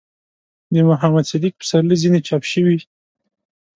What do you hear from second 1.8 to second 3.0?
ځينې چاپ شوي